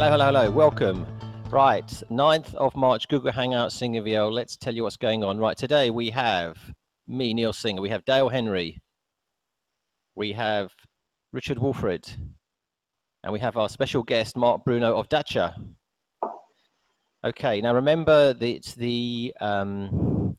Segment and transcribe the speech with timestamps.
[0.00, 0.50] Hello, hello, hello.
[0.50, 1.06] Welcome.
[1.50, 4.32] Right, 9th of March, Google Hangout Singer VL.
[4.32, 5.36] Let's tell you what's going on.
[5.36, 6.56] Right, today we have
[7.06, 7.82] me, Neil Singer.
[7.82, 8.80] We have Dale Henry.
[10.14, 10.70] We have
[11.34, 12.10] Richard Wolfred.
[13.24, 15.54] And we have our special guest, Mark Bruno of Datscha.
[17.22, 20.34] Okay, now remember that the um,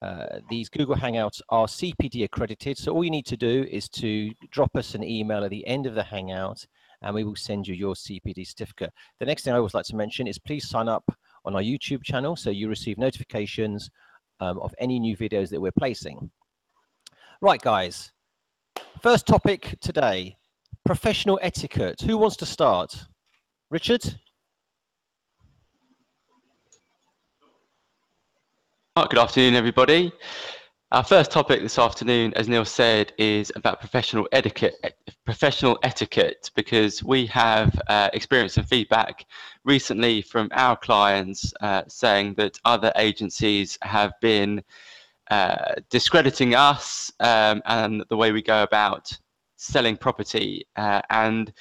[0.00, 2.78] uh, these Google Hangouts are CPD accredited.
[2.78, 5.84] So all you need to do is to drop us an email at the end
[5.84, 6.66] of the Hangout
[7.06, 8.92] and we will send you your CPD certificate.
[9.20, 11.04] The next thing I always like to mention is please sign up
[11.44, 13.88] on our YouTube channel so you receive notifications
[14.40, 16.28] um, of any new videos that we're placing.
[17.40, 18.10] Right, guys.
[19.00, 20.36] First topic today,
[20.84, 22.00] professional etiquette.
[22.00, 23.06] Who wants to start?
[23.70, 24.02] Richard?
[28.96, 30.12] Good afternoon, everybody.
[30.96, 34.96] Our first topic this afternoon, as Neil said, is about professional etiquette.
[35.26, 39.26] Professional etiquette, because we have uh, experienced some feedback
[39.62, 44.64] recently from our clients uh, saying that other agencies have been
[45.30, 49.12] uh, discrediting us um, and the way we go about
[49.56, 50.66] selling property.
[50.76, 51.52] Uh, and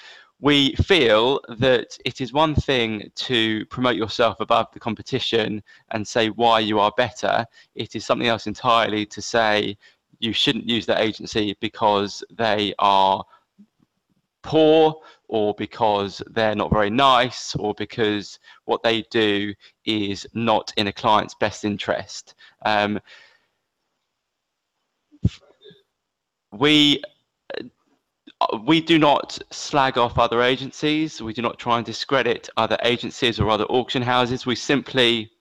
[0.41, 6.29] we feel that it is one thing to promote yourself above the competition and say
[6.29, 7.45] why you are better.
[7.75, 9.77] It is something else entirely to say
[10.19, 13.23] you shouldn't use that agency because they are
[14.43, 19.53] poor or because they're not very nice or because what they do
[19.85, 22.35] is not in a client's best interest.
[22.65, 22.99] Um,
[26.51, 27.01] we
[28.63, 31.21] we do not slag off other agencies.
[31.21, 34.45] We do not try and discredit other agencies or other auction houses.
[34.45, 35.31] We simply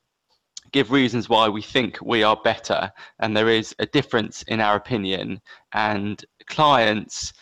[0.73, 2.93] give reasons why we think we are better.
[3.21, 5.41] And there is a difference in our opinion.
[5.73, 7.33] And clients,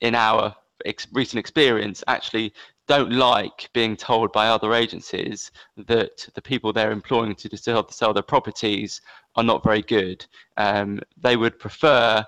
[0.00, 2.52] in our ex recent experience, actually
[2.86, 8.12] don't like being told by other agencies that the people they're employing to sell, sell
[8.12, 9.00] their properties
[9.36, 10.26] are not very good.
[10.56, 12.24] Um, they would prefer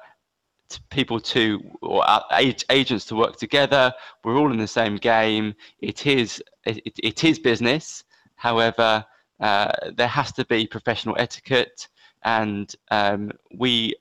[0.91, 2.05] people to or
[2.71, 3.93] agents to work together.
[4.25, 5.55] We're all in the same game.
[5.81, 8.05] It is it, it is business.
[8.37, 9.05] However,
[9.41, 11.89] uh, there has to be professional etiquette,
[12.25, 13.95] and um, we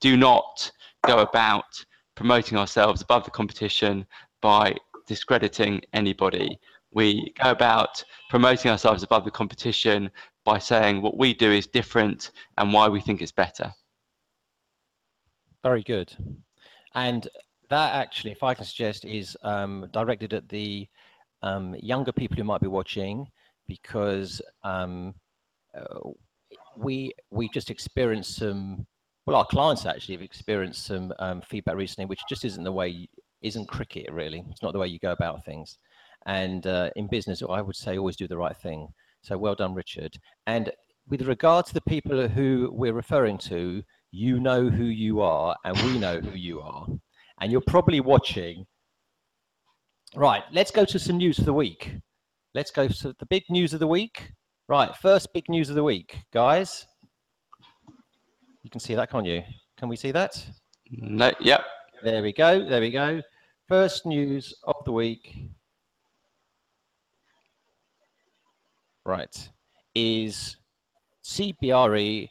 [0.00, 0.70] do not
[1.06, 1.84] go about
[2.14, 4.06] promoting ourselves above the competition
[4.40, 4.74] by
[5.06, 6.58] discrediting anybody.
[6.92, 10.10] We go about promoting ourselves above the competition
[10.44, 13.72] by saying what we do is different and why we think it's better.
[15.62, 16.14] Very good.
[16.94, 17.28] And
[17.70, 20.88] that actually, if I can suggest, is um, directed at the
[21.42, 23.26] um, younger people who might be watching,
[23.66, 25.14] because um,
[25.76, 26.10] uh,
[26.76, 28.86] we we just experienced some.
[29.24, 33.08] Well, our clients actually have experienced some um, feedback recently, which just isn't the way,
[33.40, 34.44] isn't cricket really.
[34.50, 35.78] It's not the way you go about things.
[36.26, 38.88] And uh, in business, I would say always do the right thing.
[39.22, 40.18] So well done, Richard.
[40.48, 40.72] And
[41.08, 45.76] with regard to the people who we're referring to, you know who you are and
[45.78, 46.86] we know who you are.
[47.40, 48.66] And you're probably watching.
[50.14, 51.96] Right let's go to some news for the week.
[52.54, 54.30] Let's go to the big news of the week.
[54.68, 56.86] Right first big news of the week guys.
[58.62, 59.42] You can see that can't you?
[59.78, 60.44] Can we see that?
[60.90, 61.64] No yep.
[62.04, 63.22] There we go there we go.
[63.66, 65.48] First news of the week.
[69.06, 69.48] Right
[69.94, 70.56] is
[71.24, 72.28] cbre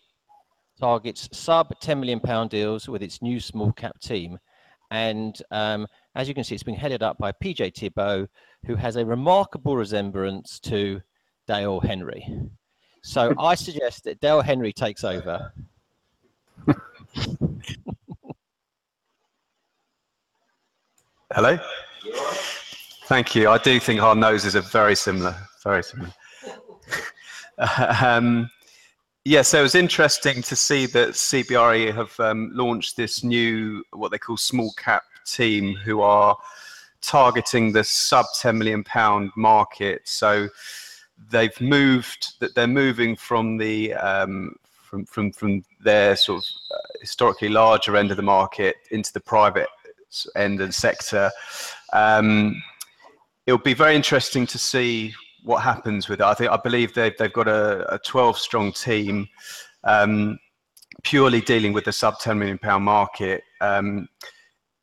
[0.82, 4.40] targets sub 10 million pound deals with its new small cap team.
[4.90, 8.28] And um, as you can see, it's been headed up by PJ Thibault,
[8.66, 11.02] who has a remarkable resemblance to
[11.48, 12.26] Dale Henry.
[13.04, 15.54] So I suggest that Dale Henry takes over.
[21.34, 21.58] Hello.
[23.06, 23.50] Thank you.
[23.50, 25.36] I do think our noses are very similar.
[25.64, 26.12] Very similar.
[28.02, 28.50] um,
[29.24, 34.12] yeah, so it was interesting to see that CBRE have um, launched this new, what
[34.12, 36.36] they call small cap team, who are
[37.02, 40.02] targeting the sub 10 million pound market.
[40.08, 40.48] So
[41.30, 44.56] they've moved, that they're moving from the um,
[44.92, 49.20] from from from their sort of uh, historically larger end of the market into the
[49.20, 49.70] private
[50.36, 51.32] end and sector.
[51.94, 52.62] Um,
[53.46, 56.26] it'll be very interesting to see what happens with it.
[56.26, 59.28] I think I believe they've they've got a, a 12 strong team,
[59.84, 60.40] um,
[61.04, 63.44] purely dealing with the sub 10 million pound market.
[63.60, 64.08] Um,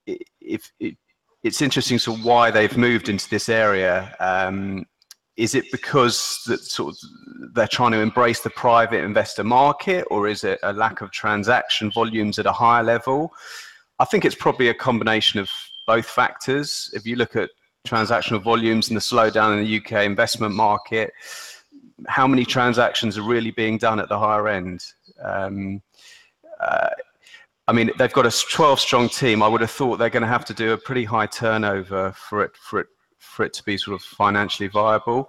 [0.07, 0.97] if it,
[1.43, 4.15] it's interesting to why they've moved into this area.
[4.21, 4.87] Um,
[5.37, 6.99] is it because that sort of
[7.55, 11.93] they're trying to embrace the private investor market, or is it a lack of transaction
[11.93, 13.33] volumes at a higher level?
[14.01, 15.49] I think it's probably a combination of
[15.87, 16.91] both factors.
[16.93, 17.51] If you look at
[17.89, 21.13] transactional volumes and the slowdown in the UK investment market,
[22.07, 24.85] how many transactions are really being done at the higher end?
[25.23, 25.83] Um,
[26.61, 26.91] uh,
[27.67, 29.43] I mean, they've got a 12 strong team.
[29.43, 32.43] I would have thought they're going to have to do a pretty high turnover for
[32.43, 32.87] it for it
[33.19, 35.29] for it to be sort of financially viable.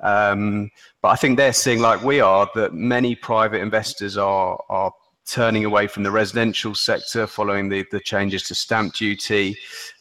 [0.00, 0.70] Um,
[1.02, 4.92] but I think they're seeing, like we are, that many private investors are are
[5.26, 9.56] turning away from the residential sector following the, the changes to stamp duty,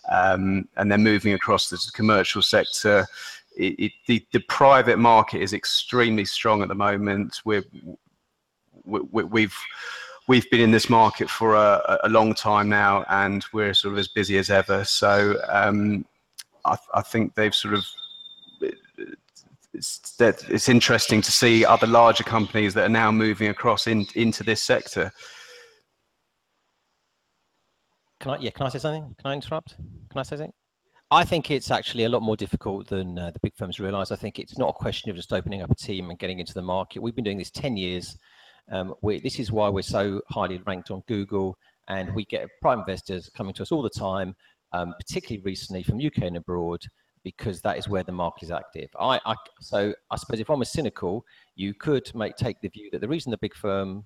[0.09, 3.05] um, and they're moving across the commercial sector.
[3.55, 7.41] It, it, the, the private market is extremely strong at the moment.
[7.45, 7.63] We're,
[8.85, 9.55] we, we've
[10.27, 13.99] we've been in this market for a, a, long time now, and we're sort of
[13.99, 14.83] as busy as ever.
[14.85, 16.05] So um,
[16.65, 17.85] I, I, think they've sort of
[19.73, 24.43] it's, it's interesting to see other larger companies that are now moving across in, into
[24.43, 25.11] this sector.
[28.23, 29.13] Can I, yeah, can I say something?
[29.21, 29.75] Can I interrupt?
[29.75, 30.53] Can I say something?
[31.11, 34.11] I think it's actually a lot more difficult than uh, the big firms realize.
[34.11, 36.53] I think it's not a question of just opening up a team and getting into
[36.53, 37.01] the market.
[37.01, 38.17] We've been doing this 10 years.
[38.71, 41.57] Um, we, this is why we're so highly ranked on Google
[41.89, 44.37] and we get prime investors coming to us all the time,
[44.71, 46.79] um, particularly recently from UK and abroad,
[47.25, 48.89] because that is where the market is active.
[48.97, 51.25] I, I, so I suppose if I'm a cynical,
[51.57, 54.05] you could make take the view that the reason the big firm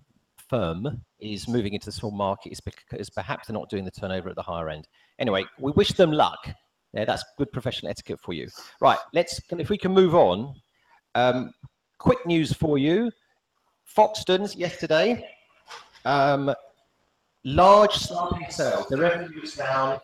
[0.50, 4.30] firm is moving into the small market is because perhaps they're not doing the turnover
[4.30, 4.88] at the higher end.
[5.20, 6.50] Anyway, we wish them luck.
[6.94, 8.48] Yeah, that's good professional etiquette for you.
[8.82, 10.56] Right, let's if we can move on.
[11.16, 11.54] Um,
[11.98, 13.12] quick news for you:
[13.96, 15.28] Foxtons yesterday,
[16.06, 16.54] um,
[17.44, 18.88] large slumping sales.
[18.88, 20.00] The revenue was down.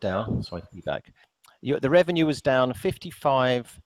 [0.00, 0.42] Down.
[0.42, 1.12] Sorry, be back
[1.64, 3.80] you, the revenue was down 55,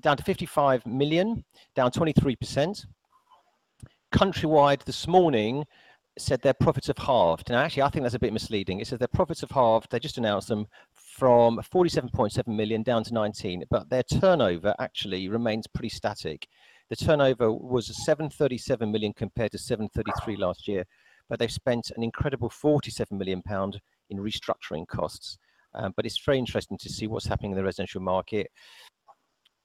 [0.00, 1.44] down to 55 million,
[1.76, 2.86] down 23%.
[4.12, 5.64] Countrywide this morning
[6.18, 7.48] said their profits have halved.
[7.48, 8.80] Now, actually, I think that's a bit misleading.
[8.80, 9.90] It says their profits have halved.
[9.90, 15.66] They just announced them from 47.7 million down to 19, but their turnover actually remains
[15.66, 16.46] pretty static.
[16.90, 20.84] The turnover was 737 million compared to 733 last year,
[21.30, 23.80] but they've spent an incredible 47 million pound
[24.10, 25.38] in restructuring costs.
[25.74, 28.50] Um, but it's very interesting to see what's happening in the residential market.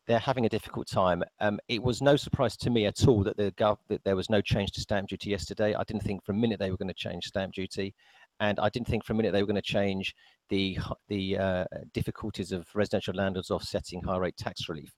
[0.07, 1.24] They're having a difficult time.
[1.39, 4.30] Um, it was no surprise to me at all that, the gov- that there was
[4.30, 5.75] no change to stamp duty yesterday.
[5.75, 7.94] I didn't think for a minute they were going to change stamp duty,
[8.39, 10.15] and I didn't think for a minute they were going to change
[10.50, 10.77] the
[11.09, 14.94] the uh, difficulties of residential landlords offsetting high rate tax relief.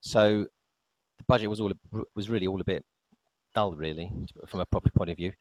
[0.00, 0.46] So
[1.18, 1.72] the budget was all
[2.14, 2.84] was really all a bit
[3.54, 4.10] dull, really,
[4.46, 5.32] from a property point of view.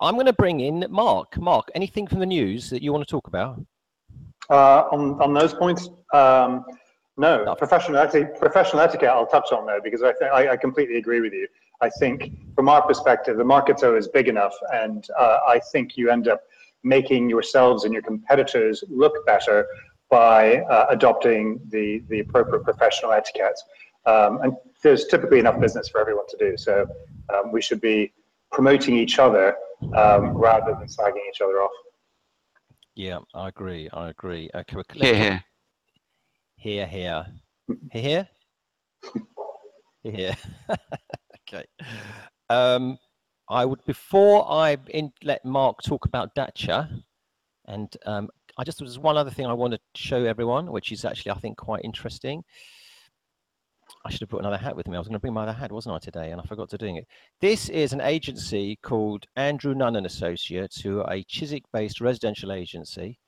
[0.00, 1.38] I'm going to bring in Mark.
[1.38, 3.60] Mark, anything from the news that you want to talk about?
[4.50, 6.64] Uh, on, on those points, um,
[7.18, 7.44] no.
[7.44, 7.54] no.
[7.54, 11.20] Professional, etiquette, professional etiquette, I'll touch on though, because I, th- I, I, completely agree
[11.20, 11.46] with you.
[11.80, 16.10] I think from our perspective, the market's always big enough, and uh, I think you
[16.10, 16.42] end up
[16.84, 19.66] making yourselves and your competitors look better
[20.10, 23.58] by uh, adopting the, the appropriate professional etiquette.
[24.06, 26.56] Um, and there's typically enough business for everyone to do.
[26.56, 26.86] So
[27.34, 28.12] um, we should be
[28.50, 29.54] promoting each other
[29.94, 31.70] um, rather than slagging each other off.
[32.94, 33.88] Yeah, I agree.
[33.92, 34.50] I agree.
[34.54, 35.44] Okay, here,
[36.60, 37.24] here, here,
[37.92, 38.28] here,
[40.02, 40.36] here, here.
[41.48, 41.64] okay.
[42.50, 42.98] Um,
[43.48, 47.02] I would before I in, let Mark talk about Datscha,
[47.66, 51.04] and um, I just there's one other thing I want to show everyone, which is
[51.04, 52.42] actually I think quite interesting.
[54.04, 54.96] I should have brought another hat with me.
[54.96, 56.32] I was going to bring my other hat, wasn't I, today?
[56.32, 57.06] And I forgot to doing it.
[57.40, 63.18] This is an agency called Andrew Nunn and Associates, who are a Chiswick-based residential agency.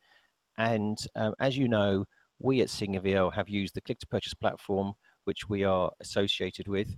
[0.59, 2.05] And um, as you know,
[2.41, 4.95] we at VL have used the click-to-purchase platform,
[5.25, 6.97] which we are associated with,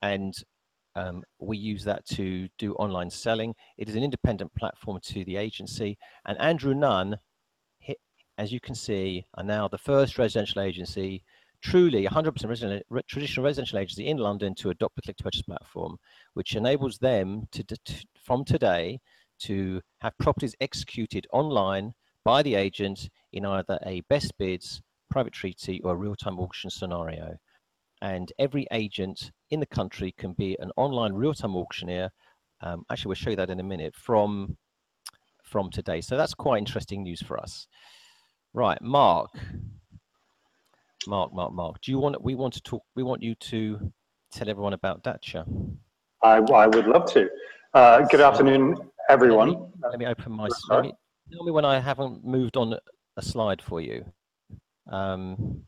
[0.00, 0.34] and
[0.94, 3.54] um, we use that to do online selling.
[3.76, 7.18] It is an independent platform to the agency, and Andrew Nunn,
[8.38, 11.22] as you can see, are now the first residential agency
[11.64, 15.96] truly 100% resident, traditional residential agency in London to adopt the click to purchase platform,
[16.34, 17.78] which enables them to, to,
[18.22, 19.00] from today
[19.40, 25.80] to have properties executed online by the agent in either a best bids, private treaty,
[25.84, 27.36] or a real-time auction scenario.
[28.00, 32.10] And every agent in the country can be an online real-time auctioneer.
[32.62, 34.56] Um, actually, we'll show you that in a minute from
[35.42, 36.00] from today.
[36.00, 37.66] So that's quite interesting news for us.
[38.54, 39.30] Right, Mark,
[41.06, 41.80] Mark, Mark, Mark.
[41.82, 42.22] Do you want?
[42.22, 42.82] We want to talk.
[42.94, 43.92] We want you to
[44.32, 45.44] tell everyone about Datscha.
[46.22, 47.28] I, I would love to.
[47.74, 48.76] Uh, good afternoon,
[49.08, 49.50] everyone.
[49.50, 50.48] Let me, let me open my.
[50.70, 50.92] Let me,
[51.32, 52.78] tell me when I haven't moved on
[53.16, 54.04] a slide for you.
[54.90, 55.62] Um,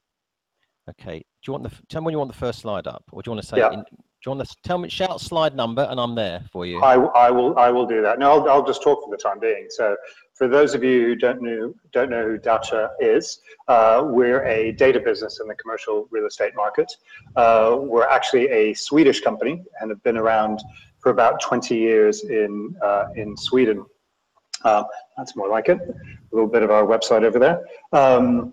[0.90, 1.18] okay.
[1.18, 1.72] Do you want the?
[1.88, 3.58] Tell me when you want the first slide up, or do you want to say?
[3.58, 3.72] Yeah.
[3.72, 6.82] In, Do you want to tell me, shout slide number, and I'm there for you.
[6.82, 8.18] I, I will, I will do that.
[8.18, 9.66] No, I'll, I'll just talk for the time being.
[9.70, 9.96] So,
[10.34, 14.72] for those of you who don't know don't know who Datscha is, uh, we're a
[14.72, 16.92] data business in the commercial real estate market.
[17.36, 20.60] Uh, we're actually a Swedish company and have been around
[20.98, 23.84] for about 20 years in uh, in Sweden.
[25.16, 25.78] That's more like it.
[25.80, 27.64] A little bit of our website over there.
[27.92, 28.52] Um,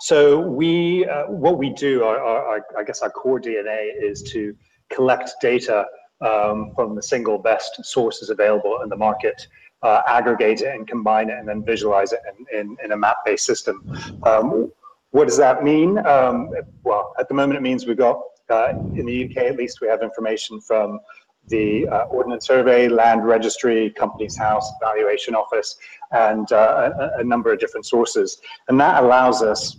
[0.00, 4.54] so we, uh, what we do, our, our, I guess our core DNA is to
[4.90, 5.86] collect data
[6.20, 9.46] um, from the single best sources available in the market,
[9.82, 12.20] uh, aggregate it and combine it, and then visualize it
[12.52, 13.82] in, in, in a map-based system.
[14.24, 14.72] Um,
[15.10, 15.98] what does that mean?
[16.06, 16.50] Um,
[16.84, 19.88] well, at the moment, it means we've got, uh, in the UK at least, we
[19.88, 21.00] have information from
[21.48, 25.76] the uh, Ordnance Survey, Land Registry, Companies House, Valuation Office,
[26.12, 28.40] and uh, a, a, number of different sources.
[28.68, 29.76] And that allows us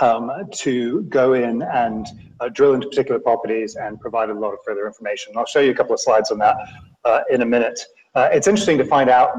[0.00, 2.06] um, to go in and
[2.40, 5.32] uh, drill into particular properties and provide a lot of further information.
[5.36, 6.56] I'll show you a couple of slides on that
[7.04, 7.80] uh, in a minute.
[8.14, 9.30] Uh, it's interesting to find out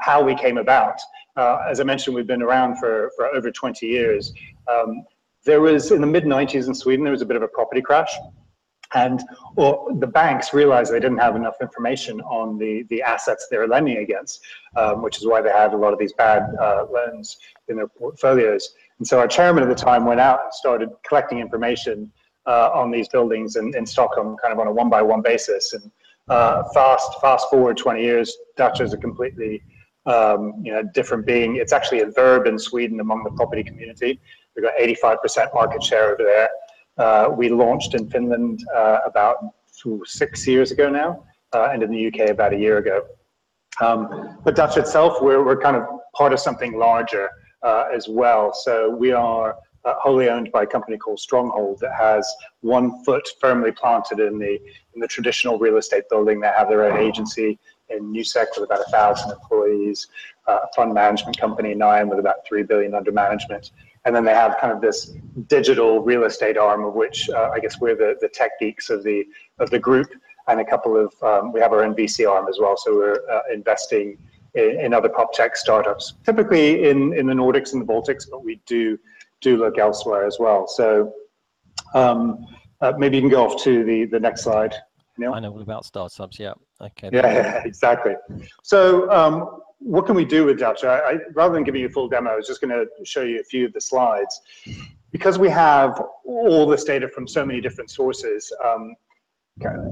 [0.00, 0.98] how we came about.
[1.36, 4.32] Uh, as I mentioned, we've been around for, for over 20 years.
[4.70, 5.04] Um,
[5.44, 7.82] there was, in the mid 90s in Sweden, there was a bit of a property
[7.82, 8.10] crash.
[8.94, 9.22] And
[9.56, 13.68] or the banks realized they didn't have enough information on the, the assets they were
[13.68, 14.40] lending against,
[14.76, 17.88] um, which is why they had a lot of these bad uh, loans in their
[17.88, 18.74] portfolios.
[18.98, 22.12] And so our chairman at the time went out and started collecting information
[22.46, 25.72] uh, on these buildings in, in Stockholm, kind of on a one by one basis.
[25.72, 25.90] And
[26.28, 29.62] uh, fast fast forward 20 years, Datscha is a completely
[30.06, 31.56] um, you know different being.
[31.56, 34.20] It's actually a verb in Sweden among the property community.
[34.54, 36.48] We've got 85% market share over there.
[36.98, 39.36] Uh, we launched in Finland uh, about
[40.04, 43.04] six years ago now, uh, and in the UK about a year ago.
[43.80, 45.84] Um, but Datscha itself, we're, we're kind of
[46.14, 47.28] part of something larger
[47.94, 48.52] as well.
[48.52, 52.30] So we are uh, wholly owned by a company called Stronghold that has
[52.60, 54.60] one foot firmly planted in the
[54.94, 56.40] in the traditional real estate building.
[56.40, 57.58] They have their own agency
[57.88, 60.06] in Newsec with about a thousand employees,
[60.46, 63.70] uh, a fund management company, Niam, with about three billion under management.
[64.04, 65.12] And then they have kind of this
[65.46, 69.04] digital real estate arm of which uh, I guess we're the, the tech geeks of
[69.04, 69.24] the
[69.60, 70.08] of the group,
[70.48, 72.76] and a couple of um, we have our own VC arm as well.
[72.76, 74.18] So we're uh, investing
[74.54, 78.44] in, in other prop tech startups, typically in, in the Nordics and the Baltics, but
[78.44, 78.98] we do
[79.40, 80.68] do look elsewhere as well.
[80.68, 81.12] So
[81.94, 82.46] um,
[82.80, 84.74] uh, maybe you can go off to the, the next slide.
[85.18, 85.34] Neil?
[85.34, 86.54] I know all about startups, yeah.
[86.80, 87.10] Okay.
[87.12, 88.14] Yeah, yeah exactly.
[88.62, 91.02] So um, what can we do with Datscha?
[91.02, 93.40] I, rather than giving you a full demo, I was just going to show you
[93.40, 94.40] a few of the slides.
[95.10, 98.94] Because we have all this data from so many different sources, um,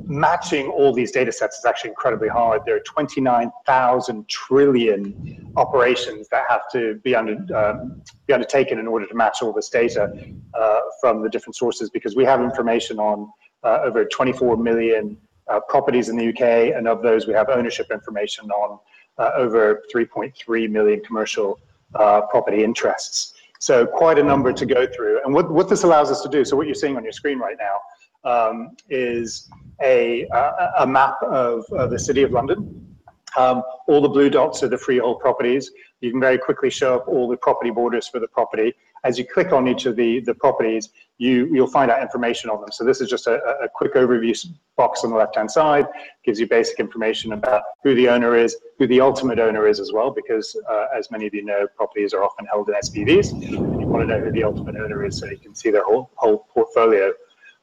[0.07, 2.63] matching all these data sets is actually incredibly hard.
[2.65, 9.07] There are 29,000 trillion operations that have to be, under, um, be undertaken in order
[9.07, 10.11] to match all this data
[10.55, 13.31] uh, from the different sources because we have information on
[13.63, 15.19] uh, over 24 million
[15.49, 18.79] uh, properties in the UK, and of those we have ownership information on
[19.21, 21.61] over 3.3 million commercial
[21.95, 23.35] uh, property interests.
[23.59, 25.21] So quite a number to go through.
[25.25, 27.39] And what, what this allows us to do, so what you're seeing on your screen
[27.39, 27.77] right now,
[28.25, 29.51] um, is
[29.83, 32.97] a, a, a map of uh, the City of London.
[33.37, 35.71] Um, all the blue dots are the freehold properties.
[36.01, 38.75] You can very quickly show up all the property borders for the property.
[39.05, 42.63] As you click on each of the, the properties, you, you'll find out information on
[42.63, 42.73] them.
[42.73, 44.35] So this is just a, a quick overview
[44.79, 45.87] box on the left-hand side,
[46.25, 49.93] gives you basic information about who the owner is, who the ultimate owner is as
[49.93, 53.33] well, because uh, as many of you know, properties are often held in SPVs.
[53.33, 55.85] And you want to know who the ultimate owner is so you can see their
[55.85, 57.13] whole, whole portfolio.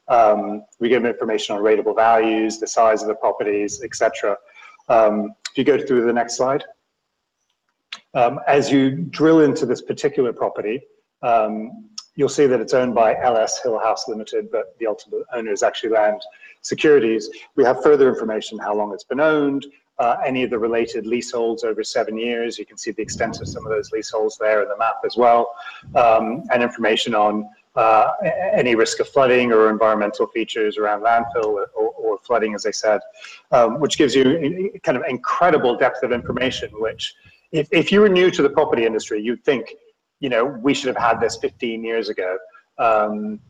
[0.06, 4.36] Um, we give information on rateable values, the size of the properties, etc.
[4.88, 6.62] Um, if you go through the next slide.
[8.14, 10.80] Um, as you drill into this particular property,
[11.22, 15.52] um, you'll see that it's owned by LS Hill House Limited, but the ultimate owner
[15.52, 16.20] is actually Land
[16.62, 17.30] Securities.
[17.54, 19.66] We have further information how long it's been owned,
[20.00, 22.58] uh, any of the related leaseholds over seven years.
[22.58, 25.16] You can see the extent of some of those leaseholds there in the map as
[25.16, 25.54] well,
[25.94, 28.10] um, and information on uh,
[28.52, 33.00] any risk of flooding or environmental features around landfill or, or flooding, as I said,
[33.52, 37.14] um, which gives you kind of incredible depth of information, which
[37.52, 39.72] if, if you were new to the property industry, you'd think,
[40.20, 42.38] you know, we should have had this 15 years ago.
[42.78, 43.40] Um,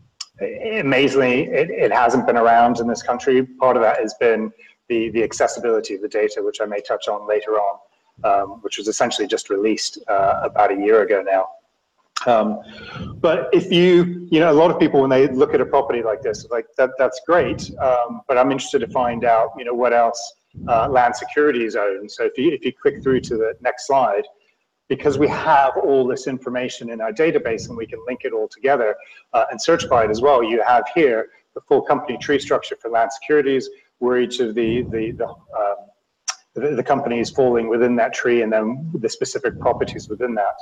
[0.41, 3.45] amazingly, it, it hasn't been around in this country.
[3.45, 4.53] Part of that has been
[4.89, 7.79] the, the accessibility of the data, which I may touch on later on,
[8.25, 11.49] um, which was essentially just released uh, about a year ago now.
[12.27, 12.61] Um,
[13.21, 16.03] but if you, you know, a lot of people when they look at a property
[16.03, 17.71] like this, like that, that's great.
[17.79, 20.35] Um, but I'm interested to find out, you know, what else
[20.67, 22.09] uh, land securities own.
[22.09, 24.25] So if you if you click through to the next slide,
[24.89, 28.49] because we have all this information in our database and we can link it all
[28.49, 28.97] together
[29.35, 32.77] uh, and search by it as well, you have here the full company tree structure
[32.81, 33.69] for land securities,
[33.99, 35.77] where each of the, the, the, um,
[36.55, 40.57] the, the companies falling within that tree and then the specific properties within that.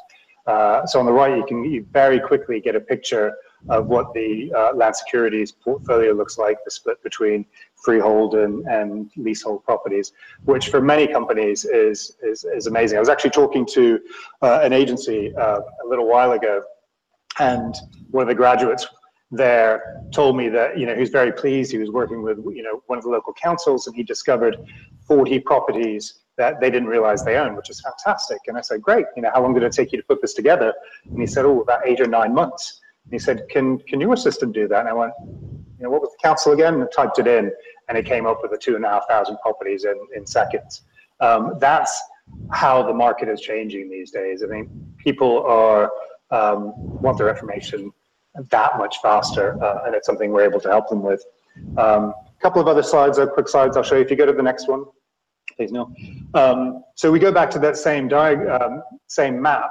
[0.47, 3.35] Uh, so on the right, you can you very quickly get a picture
[3.69, 7.45] of what the uh, land securities portfolio looks like, the split between
[7.75, 10.13] freehold and, and leasehold properties,
[10.45, 12.97] which for many companies is, is, is amazing.
[12.97, 14.01] I was actually talking to
[14.43, 16.63] uh, an agency uh, a little while ago,
[17.39, 17.75] and
[18.11, 18.87] one of the graduates
[19.33, 21.73] there told me that you know he's very pleased.
[21.73, 24.57] He was working with you know one of the local councils, and he discovered
[25.07, 28.39] 40 properties that they didn't realize they owned, which is fantastic.
[28.47, 29.07] And I said, great.
[29.17, 30.73] You know, how long did it take you to put this together?
[31.09, 32.81] And he said, oh, about eight or nine months.
[33.07, 34.81] And he said, can can your system do that?
[34.81, 35.13] And I went,
[35.79, 36.75] you know, what was the council again?
[36.75, 37.53] And I typed it in,
[37.89, 40.83] and it came up with the two and a half thousand properties in in seconds.
[41.21, 42.03] Um, that's
[42.51, 44.43] how the market is changing these days.
[44.43, 45.91] I mean, people are
[46.31, 47.93] um, want their information
[48.51, 51.25] that much faster, uh, and it's something we're able to help them with.
[51.79, 54.03] A um, couple of other slides, uh, quick slides I'll show you.
[54.03, 54.85] If you go to the next one,
[55.57, 55.93] please, Neil.
[56.35, 59.71] Um, so we go back to that same um, same map,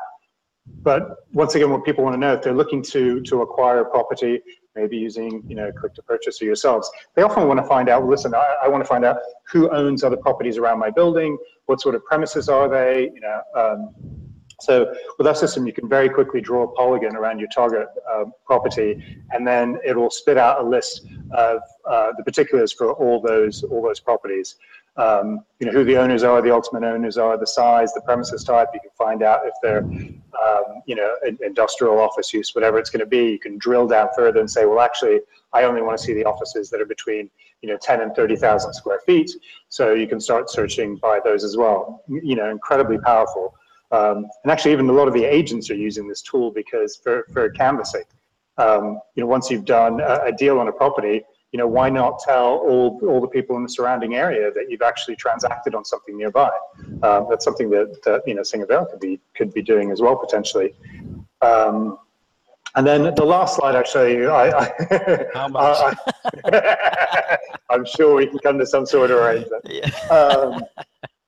[0.67, 3.85] but once again, what people want to know, if they're looking to to acquire a
[3.85, 4.41] property,
[4.75, 8.05] maybe using you know click to purchase or yourselves, they often want to find out.
[8.05, 9.17] Listen, I, I want to find out
[9.51, 11.37] who owns other properties around my building.
[11.67, 13.11] What sort of premises are they?
[13.13, 13.41] You know.
[13.55, 14.25] Um,
[14.61, 18.25] so with our system, you can very quickly draw a polygon around your target uh,
[18.45, 23.21] property, and then it will spit out a list of uh, the particulars for all
[23.21, 24.55] those all those properties.
[24.97, 28.43] Um, you know who the owners are, the ultimate owners are, the size, the premises
[28.43, 28.69] type.
[28.73, 33.01] You can find out if they're um, you know industrial office use, whatever it's going
[33.01, 33.31] to be.
[33.31, 35.19] You can drill down further and say, well, actually,
[35.53, 37.29] I only want to see the offices that are between
[37.61, 39.31] you know 10 and 30,000 square feet.
[39.69, 42.03] So you can start searching by those as well.
[42.07, 43.53] You know, incredibly powerful.
[43.91, 47.25] Um, and actually, even a lot of the agents are using this tool because for,
[47.31, 48.03] for canvassing,
[48.57, 51.23] um, you know, once you've done a, a, deal on a property,
[51.55, 54.81] you know, why not tell all, all the people in the surrounding area that you've
[54.81, 56.51] actually transacted on something nearby?
[57.01, 60.17] Um, that's something that, that you know, Singavale could be, could be doing as well,
[60.17, 60.75] potentially.
[61.41, 61.97] Um,
[62.75, 65.95] and then the last slide I show you, I, I, How much?
[66.43, 67.37] I,
[67.69, 69.63] am sure we can come to some sort of arrangement.
[69.63, 69.87] Yeah.
[70.13, 70.61] Um,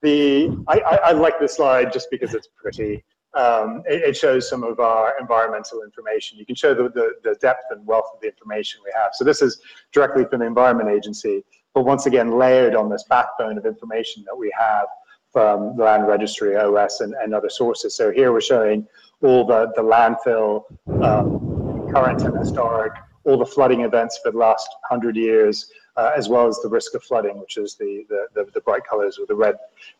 [0.01, 3.01] the I, I, I, like this slide just because it's pretty.
[3.37, 6.39] Um, it, it, shows some of our environmental information.
[6.39, 9.11] You can show the, the, the, depth and wealth of the information we have.
[9.13, 11.43] So this is directly from the Environment Agency,
[11.75, 14.87] but once again layered on this backbone of information that we have
[15.31, 17.95] from the Land Registry, OS, and, and other sources.
[17.95, 18.87] So here we're showing
[19.21, 20.63] all the, the landfill,
[21.03, 26.29] um, current and historic, all the flooding events for the last 100 years, uh, as
[26.29, 29.27] well as the risk of flooding, which is the, the, the, the, bright colors with
[29.27, 29.55] the red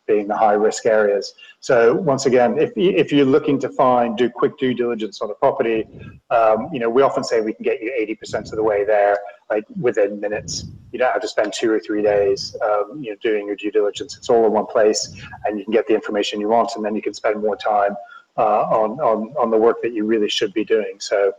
[0.06, 1.34] being the high risk areas.
[1.60, 5.34] So once again, if, if you're looking to find, do quick due diligence on a
[5.34, 5.86] property,
[6.30, 9.18] um, you know, we often say we can get you 80% of the way there,
[9.50, 10.66] like within minutes.
[10.92, 13.72] You don't have to spend two or three days, um, you know, doing your due
[13.72, 14.18] diligence.
[14.18, 16.96] It's all in one place and you can get the information you want and then
[16.96, 17.96] you can spend more time
[18.38, 20.98] uh, on, on, on the work that you really should be doing.
[21.00, 21.34] So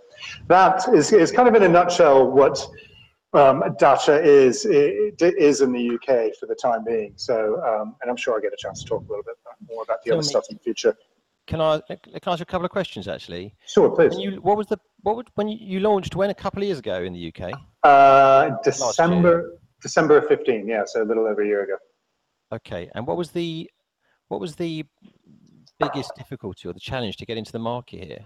[0.48, 2.68] that is, is kind of in a nutshell what
[3.38, 7.12] um, Datscha is is in the UK for the time being.
[7.16, 9.36] So, um, and I'm sure I'll get a chance to talk a little bit
[9.68, 10.94] more about the Tell other me, stuff in the future.
[11.46, 13.54] Can I can I ask you a couple of questions actually?
[13.66, 14.10] Sure, please.
[14.10, 16.78] When you, what was the what would when you launched when a couple of years
[16.78, 17.58] ago in the UK?
[17.82, 20.66] Uh, December December of 15.
[20.66, 21.76] Yeah, so a little over a year ago.
[22.52, 23.70] Okay, and what was the
[24.28, 24.84] what was the
[25.78, 28.24] biggest difficulty or the challenge to get into the market here?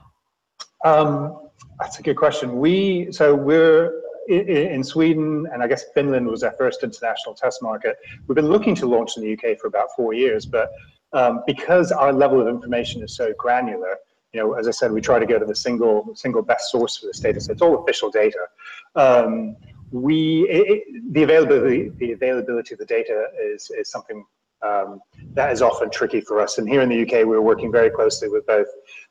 [0.84, 2.58] Um, that's a good question.
[2.58, 3.92] We so we're
[4.28, 7.96] in Sweden, and I guess Finland was our first international test market.
[8.26, 10.70] We've been looking to launch in the UK for about four years, but
[11.12, 13.96] um, because our level of information is so granular,
[14.32, 16.96] you know, as I said, we try to go to the single single best source
[16.96, 17.40] for this data.
[17.40, 18.46] So it's all official data.
[18.94, 19.56] Um,
[19.90, 24.24] we it, the availability the availability of the data is is something
[24.62, 25.00] um,
[25.34, 26.58] that is often tricky for us.
[26.58, 28.68] And here in the UK, we're working very closely with both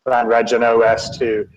[0.08, 1.48] LandReg and OS to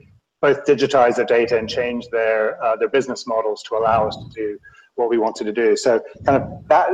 [0.45, 4.29] both digitize their data and change their uh, their business models to allow us to
[4.35, 4.59] do
[4.97, 5.75] what we wanted to do.
[5.75, 6.91] So kind of that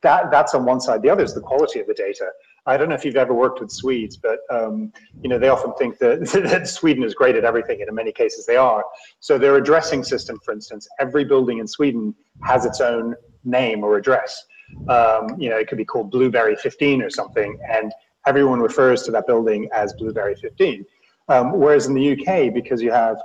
[0.00, 1.02] that that's on one side.
[1.02, 2.28] The other is the quality of the data.
[2.64, 4.90] I don't know if you've ever worked with Swedes, but um,
[5.22, 6.20] you know they often think that,
[6.50, 8.82] that Sweden is great at everything, and in many cases they are.
[9.20, 13.98] So their addressing system, for instance, every building in Sweden has its own name or
[13.98, 14.44] address.
[14.88, 17.92] Um, you know, it could be called Blueberry 15 or something, and
[18.26, 20.86] everyone refers to that building as Blueberry 15.
[21.28, 23.18] Um, whereas in the UK, because you have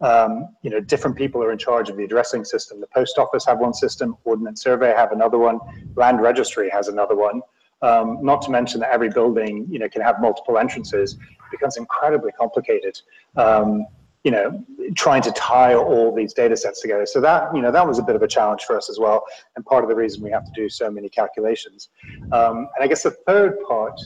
[0.00, 2.80] um, you know different people are in charge of the addressing system.
[2.80, 5.58] The post office have one system, Ordnance Survey have another one,
[5.96, 7.42] Land Registry has another one.
[7.82, 11.14] Um, not to mention that every building you know can have multiple entrances.
[11.14, 12.98] It becomes incredibly complicated.
[13.36, 13.86] Um,
[14.22, 14.62] you know,
[14.96, 17.06] trying to tie all these data sets together.
[17.06, 19.24] So that, you know, that was a bit of a challenge for us as well,
[19.56, 21.88] and part of the reason we have to do so many calculations.
[22.30, 23.98] Um, and I guess the third part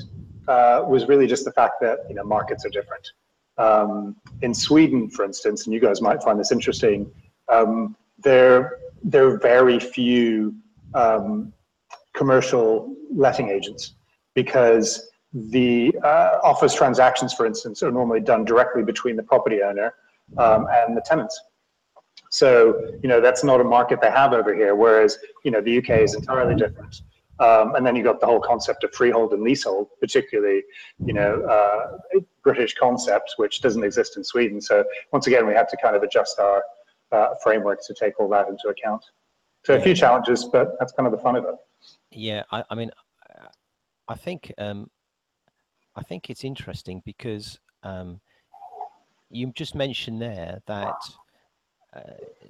[0.46, 3.10] uh, was really just the fact that, you know, markets are different.
[3.58, 7.10] Um, in Sweden, for instance, and you guys might find this interesting,
[7.48, 10.54] um, there, there are very few
[10.94, 11.52] um,
[12.14, 13.94] commercial letting agents
[14.34, 19.94] because the uh, office transactions, for instance, are normally done directly between the property owner
[20.38, 21.40] um, and the tenants.
[22.30, 25.78] So, you know, that's not a market they have over here, whereas, you know, the
[25.78, 27.02] UK is entirely different.
[27.40, 30.62] Um, and then you've got the whole concept of freehold and leasehold, particularly,
[31.04, 34.60] you know, uh, British concepts, which doesn't exist in Sweden.
[34.60, 36.62] So once again, we had to kind of adjust our
[37.10, 39.02] uh, framework to take all that into account.
[39.64, 41.54] So a few challenges, but that's kind of the fun of it.
[42.10, 42.90] Yeah, I, I mean,
[44.06, 44.90] I think um,
[45.96, 48.20] I think it's interesting because um,
[49.30, 50.96] you just mentioned there that
[51.96, 52.00] uh,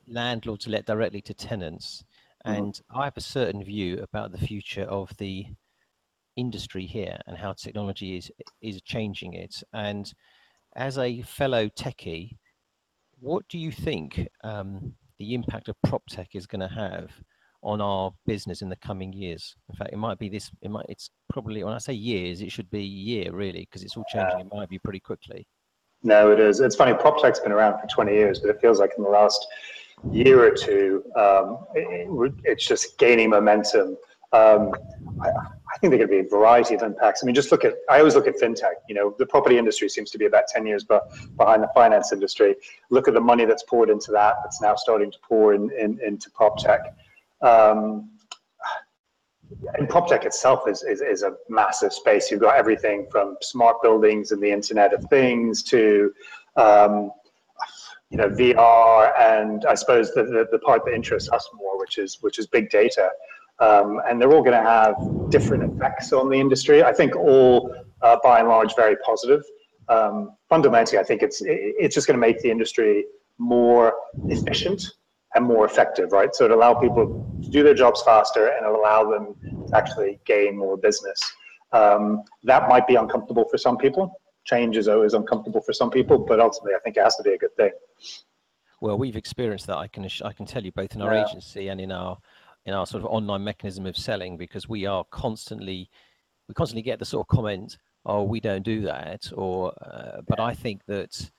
[0.08, 2.04] landlords let directly to tenants,
[2.44, 2.64] mm-hmm.
[2.64, 2.80] and.
[2.90, 5.46] I have a certain view about the future of the
[6.36, 9.62] industry here and how technology is is changing it.
[9.72, 10.12] And
[10.76, 12.36] as a fellow techie,
[13.20, 17.10] what do you think um, the impact of prop tech is going to have
[17.64, 19.56] on our business in the coming years.
[19.70, 20.50] In fact, it might be this.
[20.60, 20.84] It might.
[20.88, 24.40] It's probably when I say years, it should be year really because it's all changing.
[24.40, 25.48] It might be pretty quickly.
[26.02, 26.60] No, it is.
[26.60, 26.92] It's funny.
[26.92, 29.46] Prop tech's been around for 20 years, but it feels like in the last
[30.12, 33.96] year or two, um, it, it's just gaining momentum.
[34.34, 34.72] Um,
[35.22, 35.30] I,
[35.74, 37.22] I, think there could be a variety of impacts.
[37.22, 37.74] I mean, just look at.
[37.90, 38.74] I always look at fintech.
[38.88, 42.54] You know, the property industry seems to be about 10 years behind the finance industry.
[42.90, 44.36] Look at the money that's poured into that.
[44.42, 46.92] That's now starting to pour in, in into PropTech.
[47.42, 48.10] Um,
[49.74, 52.30] and prop tech itself is, is, is, a massive space.
[52.30, 56.12] You've got everything from smart buildings and the Internet of Things to,
[56.56, 57.12] um,
[58.10, 61.98] you know, VR, and I suppose the, the, the, part that interests us more, which
[61.98, 63.10] is which is big data.
[63.60, 64.96] Um, and they're all going to have
[65.30, 66.82] different effects on the industry.
[66.82, 69.42] I think all, uh, by and large, very positive.
[69.88, 73.04] Um, fundamentally, I think it's it's just going to make the industry
[73.38, 73.94] more
[74.28, 74.82] efficient
[75.34, 76.34] and more effective, right?
[76.34, 79.34] So it allow people to do their jobs faster and allow them
[79.68, 81.20] to actually gain more business.
[81.72, 84.20] Um, that might be uncomfortable for some people.
[84.44, 87.32] Change is always uncomfortable for some people, but ultimately, I think it has to be
[87.32, 87.72] a good thing.
[88.80, 89.78] Well, we've experienced that.
[89.78, 91.26] I can I can tell you both in our yeah.
[91.26, 92.18] agency and in our
[92.66, 95.90] in our sort of online mechanism of selling because we are constantly
[96.48, 100.40] we constantly get the sort of comment, "Oh, we don't do that," or uh, but
[100.40, 101.30] I think that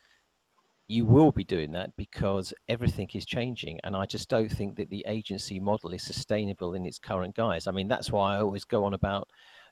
[0.88, 4.90] you will be doing that because everything is changing and i just don't think that
[4.92, 7.68] the agency model is sustainable in its current guise.
[7.68, 9.28] I mean that's why i always go on about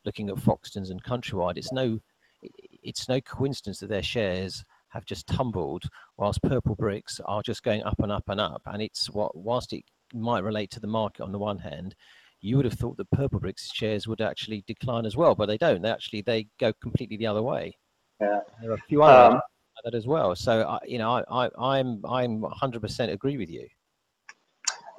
[0.06, 1.58] looking at foxtons and countrywide.
[1.58, 2.00] It's no
[2.84, 5.84] it's no coincidence that their shares have just tumbled
[6.18, 9.84] whilst Purplebricks are just going up and up and up and it's what whilst it
[10.14, 11.96] might relate to the market on the one hand
[12.42, 15.82] you would have thought that Purplebricks shares would actually decline as well but they don't
[15.82, 17.76] they actually they go completely the other way
[18.22, 19.42] yeah there are a few other um,
[19.84, 20.36] that as well.
[20.36, 23.68] So I, you know, I, I I'm I'm 100% agree with you.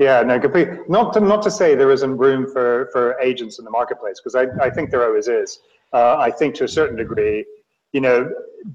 [0.00, 0.68] Yeah, no, complete.
[0.88, 4.34] Not to, not to say there isn't room for, for agents in the marketplace, because
[4.34, 5.60] I, I think there always is.
[5.92, 7.44] Uh, I think to a certain degree,
[7.94, 8.28] you know,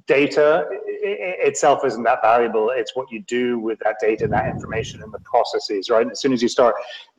[0.07, 0.65] data
[1.01, 2.69] itself isn't that valuable.
[2.69, 6.03] It's what you do with that data, that information, and the processes, right?
[6.03, 6.75] And as soon as you start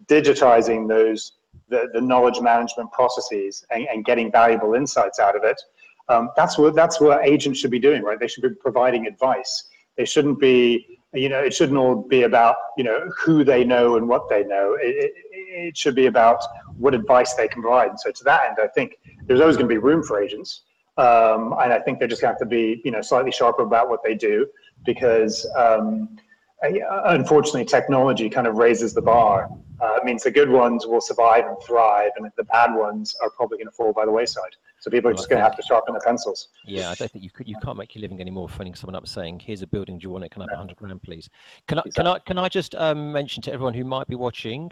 [0.07, 1.33] digitizing those,
[1.69, 5.61] the, the knowledge management processes and, and getting valuable insights out of it,
[6.09, 8.19] um, that's what that's what agents should be doing, right?
[8.19, 9.65] They should be providing advice.
[9.97, 13.97] They shouldn't be, you know, it shouldn't all be about you know who they know
[13.97, 14.79] and what they know.
[14.81, 16.43] It, it, it should be about
[16.79, 17.91] what advice they can provide.
[17.91, 20.63] And so to that end, I think there's always going to be room for agents,
[21.01, 23.63] um, and I think they're just going to have to be you know slightly sharper
[23.63, 24.47] about what they do
[24.85, 25.47] because.
[25.57, 26.17] Um,
[26.63, 29.49] unfortunately, technology kind of raises the bar.
[29.81, 33.31] Uh, it means the good ones will survive and thrive, and the bad ones are
[33.31, 34.55] probably going to fall by the wayside.
[34.79, 36.49] So people are just going to have to sharpen their pencils.
[36.67, 37.49] Yeah, I don't think you could.
[37.49, 39.99] You can't make your living anymore phoning someone up saying, "Here's a building.
[39.99, 40.31] Do you want it?
[40.31, 41.29] Can I have 100 grand, please?"
[41.67, 41.83] Can I?
[41.95, 42.19] Can I?
[42.19, 44.71] Can I just um, mention to everyone who might be watching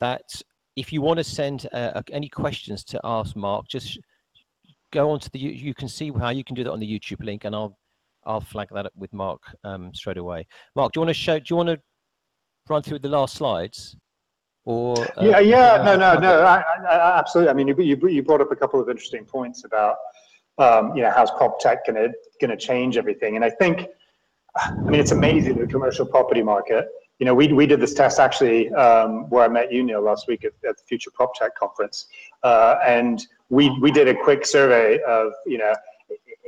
[0.00, 0.42] that
[0.76, 3.98] if you want to send uh, any questions to ask Mark, just
[4.92, 5.38] go on to the.
[5.38, 7.76] You can see how you can do that on the YouTube link, and I'll
[8.24, 10.46] I'll flag that up with Mark um, straight away.
[10.74, 11.38] Mark, do you want to show?
[11.38, 11.80] Do you want to
[12.68, 13.96] run through the last slides?
[14.64, 17.50] Or uh, yeah, yeah, no, no, no, I, I, absolutely.
[17.50, 19.96] I mean, you, you you brought up a couple of interesting points about
[20.58, 23.86] um, you know how's prop tech going to going to change everything, and I think
[24.56, 26.88] I mean it's amazing the commercial property market.
[27.20, 30.26] You know, we we did this test actually um, where I met you Neil last
[30.26, 32.08] week at, at the Future Prop Tech conference,
[32.42, 35.74] uh, and we we did a quick survey of you know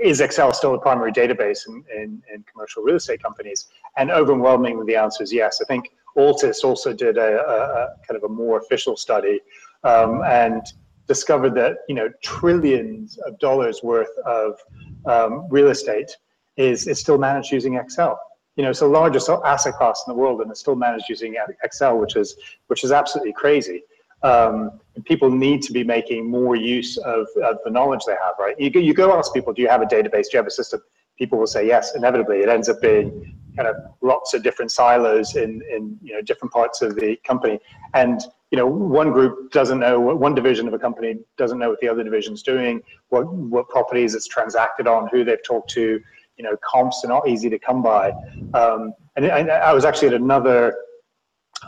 [0.00, 3.66] is Excel still the primary database in, in, in, commercial real estate companies?
[3.96, 5.61] And overwhelmingly, the answer is yes.
[5.61, 9.40] I think Altus also did a, a, a kind of a more official study
[9.82, 10.62] um, and
[11.06, 14.58] discovered that you know trillions of dollars worth of
[15.06, 16.16] um, real estate
[16.56, 18.20] is is still managed using Excel.
[18.56, 21.37] You know, it's the largest asset class in the world, and it's still managed using
[21.62, 23.82] Excel, which is which is absolutely crazy.
[24.22, 28.59] Um, people need to be making more use of, of the knowledge they have, right?
[28.59, 30.24] You, you go ask people, do you have a database?
[30.24, 30.81] Do you have a system?
[31.18, 31.94] People will say yes.
[31.94, 36.22] Inevitably, it ends up being kind of lots of different silos in, in you know
[36.22, 37.59] different parts of the company.
[37.94, 41.81] And you know, one group doesn't know one division of a company doesn't know what
[41.81, 46.00] the other division's doing, what what properties it's transacted on, who they've talked to.
[46.37, 48.12] You know, comps are not easy to come by.
[48.54, 50.72] Um, and I, I was actually at another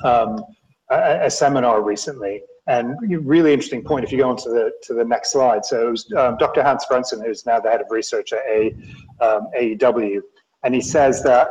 [0.04, 0.44] um,
[0.90, 4.04] a, a, seminar recently, and really interesting point.
[4.04, 6.62] If you go on to the to the next slide, so it was um, Dr.
[6.62, 8.74] Hans Vrensen, who's now the head of research at a,
[9.20, 10.20] um, AEW,
[10.64, 11.48] and he says that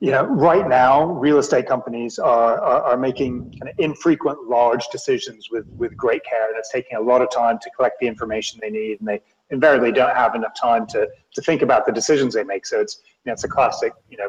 [0.00, 4.86] you know right now real estate companies are, are, are making kind of infrequent large
[4.88, 8.06] decisions with with great care, and it's taking a lot of time to collect the
[8.06, 9.20] information they need, and they
[9.52, 12.66] invariably don't have enough time to to think about the decisions they make.
[12.66, 14.28] So it's you know it's a classic you know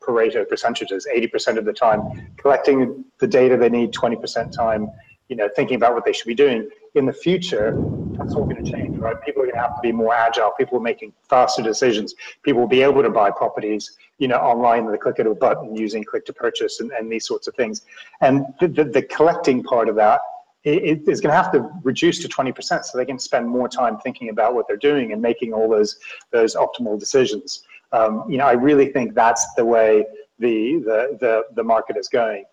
[0.00, 4.90] Pareto percentages: eighty percent of the time collecting the data they need, twenty percent time
[5.28, 6.68] you know thinking about what they should be doing.
[6.94, 7.74] In the future,
[8.18, 9.16] that's all going to change, right?
[9.22, 10.50] People are going to have to be more agile.
[10.58, 12.14] People are making faster decisions.
[12.42, 15.34] People will be able to buy properties, you know, online with a click of a
[15.34, 17.86] button using click to purchase and, and these sorts of things.
[18.20, 20.20] And the, the, the collecting part of that
[20.64, 23.98] it is going to have to reduce to 20% so they can spend more time
[23.98, 25.98] thinking about what they're doing and making all those
[26.30, 27.64] those optimal decisions.
[27.92, 30.06] Um, you know, I really think that's the way
[30.38, 32.44] the the the, the market is going.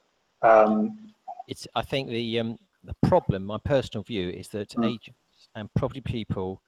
[0.42, 1.12] Um,
[1.48, 4.86] it's I think the um, the problem, my personal view, is that mm.
[4.86, 6.62] agents and property people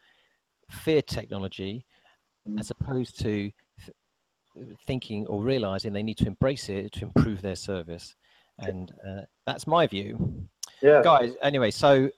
[0.70, 1.86] fear technology
[2.48, 2.60] mm.
[2.60, 3.52] as opposed to
[3.84, 8.16] th- thinking or realizing they need to embrace it to improve their service.
[8.60, 10.48] And uh, that's my view.
[10.82, 11.02] Yeah.
[11.04, 12.10] Guys, anyway, so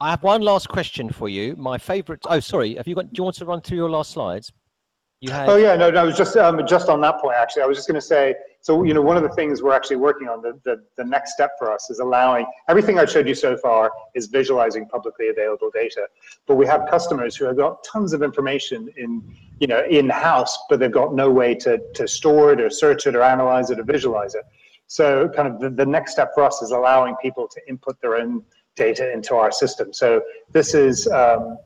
[0.00, 1.56] I have one last question for you.
[1.56, 2.20] My favorite.
[2.28, 2.74] Oh, sorry.
[2.74, 3.12] Have you got?
[3.12, 4.52] Do you want to run through your last slides?
[5.20, 5.48] You had.
[5.48, 6.02] Oh yeah, no, no.
[6.02, 7.36] I was just um, just on that point.
[7.36, 8.34] Actually, I was just going to say.
[8.60, 11.32] So you know, one of the things we're actually working on the, the the next
[11.32, 15.70] step for us is allowing everything I've showed you so far is visualizing publicly available
[15.72, 16.06] data,
[16.46, 19.22] but we have customers who have got tons of information in
[19.58, 23.06] you know in house, but they've got no way to to store it or search
[23.06, 24.44] it or analyze it or visualize it.
[24.86, 28.16] So kind of the, the next step for us is allowing people to input their
[28.16, 28.42] own
[28.76, 29.92] data into our system.
[29.92, 30.22] So
[30.52, 31.58] this is um,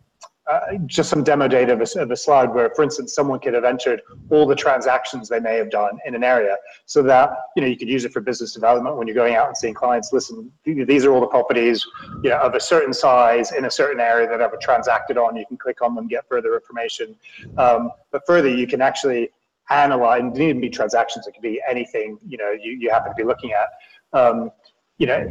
[0.51, 3.55] uh, just some demo data of a, of a, slide where, for instance, someone could
[3.55, 6.57] have entered all the transactions they may have done in an area
[6.87, 9.47] so that, you know, you could use it for business development when you're going out
[9.47, 11.87] and seeing clients, listen, these are all the properties,
[12.25, 15.37] you know, of a certain size in a certain area that I've transacted on.
[15.37, 17.15] You can click on them, get further information.
[17.57, 19.31] Um, but further, you can actually
[19.71, 23.17] analyze, it even be transactions, it could be anything, you know, you, you happen to
[23.17, 23.69] be looking at.
[24.19, 24.51] Um,
[24.99, 25.27] you know,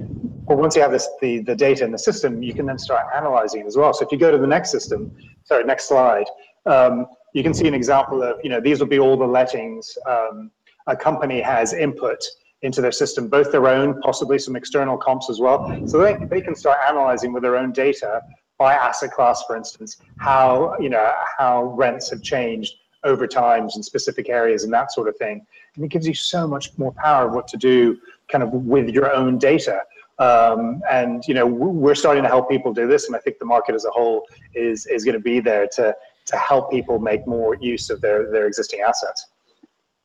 [0.48, 3.06] but once you have this, the, the data in the system, you can then start
[3.16, 3.94] analyzing it as well.
[3.94, 6.26] So if you go to the next system, sorry, next slide,
[6.66, 9.96] um, you can see an example of, you know, these would be all the lettings
[10.08, 10.50] um,
[10.88, 12.18] a company has input
[12.64, 15.80] into their system, both their own, possibly some external comps as well.
[15.88, 18.22] So they, they can start analyzing with their own data
[18.58, 23.84] by asset class, for instance, how, you know, how rents have changed over times in
[23.84, 25.46] specific areas and that sort of thing.
[25.76, 27.98] And it gives you so much more power of what to do
[28.30, 29.82] kind of with your own data.
[30.20, 33.46] Um, and you know we're starting to help people do this, and I think the
[33.46, 37.26] market as a whole is is going to be there to to help people make
[37.26, 39.28] more use of their their existing assets.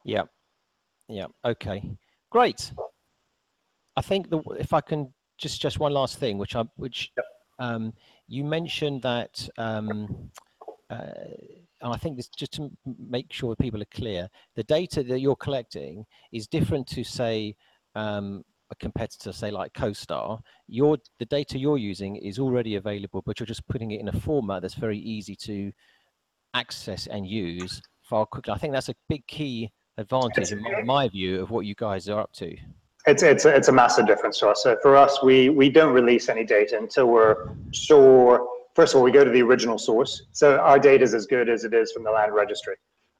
[0.05, 0.23] Yeah,
[1.09, 1.83] yeah, okay,
[2.31, 2.71] great.
[3.97, 7.27] I think the, if I can just just one last thing, which I which yep.
[7.59, 7.93] um,
[8.29, 10.31] you mentioned that um,
[10.91, 11.05] uh,
[11.85, 15.37] and I think this just to make sure people are clear, the data that you're
[15.37, 17.55] collecting is different to say
[17.95, 20.41] um, a competitor, say like CoStar.
[20.67, 24.19] Your the data you're using is already available, but you're just putting it in a
[24.21, 25.71] format that's very easy to
[26.55, 28.55] access and use far quickly.
[28.55, 32.09] I think that's a big key advantage in my, my view of what you guys
[32.09, 32.57] are up to.
[33.07, 34.63] It's it's a, it's a massive difference to us.
[34.63, 39.05] So for us, we we don't release any data until we're sure first of all,
[39.05, 40.23] we go to the original source.
[40.33, 42.77] So our data is as good as it is from the land registry.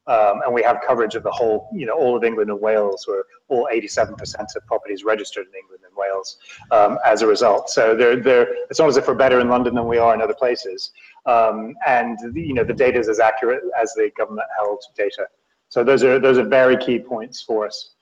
[0.07, 3.07] Um, and we have coverage of the whole, you know, all of England and Wales,
[3.09, 4.13] where all 87%
[4.55, 6.37] of properties registered in England and Wales
[6.71, 7.71] um, as a result.
[7.71, 10.21] So they're, they're, it's not as if we're better in London than we are in
[10.21, 10.91] other places.
[11.25, 15.27] Um, and, the, you know, the data is as accurate as the government held data.
[15.71, 17.95] So those are, those are very key points for us.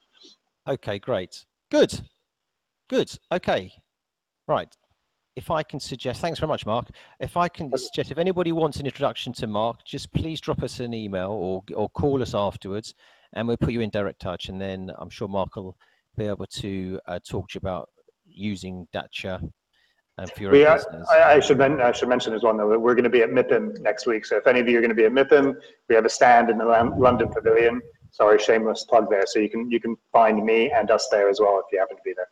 [0.69, 1.45] Okay, great.
[1.71, 2.01] Good.
[2.91, 3.17] Good.
[3.31, 3.73] Okay.
[4.49, 4.77] Right.
[5.35, 6.89] If I can suggest, thanks very much, Mark.
[7.19, 10.81] If I can suggest, if anybody wants an introduction to Mark, just please drop us
[10.81, 12.95] an email or or call us afterwards,
[13.33, 14.51] and we'll put you in direct touch.
[14.51, 15.77] And then I'm sure Mark will
[16.19, 17.89] be able to uh, talk to you about
[18.27, 19.43] using Datscha
[20.19, 21.09] um, for your We, business.
[21.11, 23.23] I, I should men, I should mention as well, though, that we're going to be
[23.23, 24.27] at MIPIM next week.
[24.27, 25.55] So if any of you are going to be at MIPIM,
[25.89, 27.81] we have a stand in the Lon- London Pavilion.
[28.11, 29.25] Sorry, shameless plug there.
[29.27, 31.97] So you can you can find me and us there as well if you happen
[31.97, 32.29] to be there.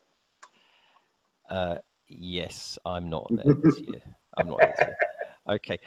[1.49, 1.79] Uh,
[2.11, 4.03] yes, I'm not there this year.
[4.37, 4.97] I'm not there this year.
[5.49, 5.79] Okay.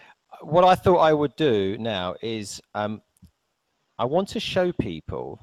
[0.41, 3.01] What I thought I would do now is um,
[3.99, 5.39] I want to show people,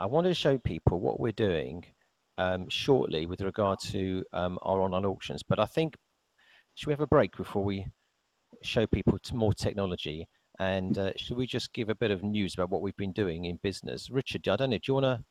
[0.00, 1.84] I want to show people what we're doing
[2.38, 5.42] um, shortly with regard to um, our online auctions.
[5.42, 5.94] But I think,
[6.74, 7.86] should we have a break before we
[8.62, 10.26] show people more technology?
[10.58, 13.44] And uh, should we just give a bit of news about what we've been doing
[13.44, 14.08] in business?
[14.10, 15.24] Richard, I don't know, do you want to,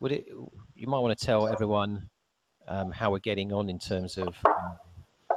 [0.00, 0.26] would it,
[0.74, 2.08] you might want to tell everyone
[2.68, 4.76] um, how we're getting on in terms of um,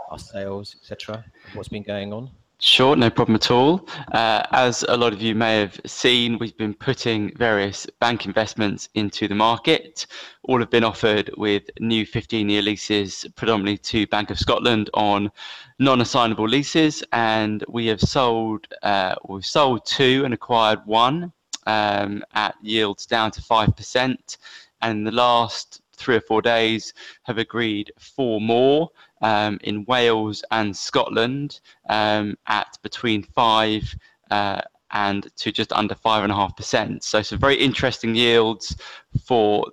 [0.09, 1.23] our sales, etc.
[1.53, 2.29] What's been going on?
[2.63, 3.87] Sure, no problem at all.
[4.11, 8.87] Uh, as a lot of you may have seen, we've been putting various bank investments
[8.93, 10.05] into the market.
[10.43, 15.31] All have been offered with new 15-year leases, predominantly to Bank of Scotland on
[15.79, 21.33] non-assignable leases, and we have sold uh, we've sold two and acquired one
[21.65, 24.37] um, at yields down to five percent.
[24.83, 28.89] And in the last three or four days, have agreed four more
[29.21, 31.59] um, in Wales and Scotland
[31.89, 33.83] um, at between five
[34.31, 34.61] uh,
[34.91, 37.03] and to just under five and a half percent.
[37.03, 38.75] So some very interesting yields
[39.25, 39.65] for